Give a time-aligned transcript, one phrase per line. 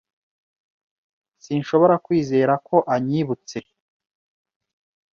[1.43, 3.57] Sinshobora kwizera ko anyibutse.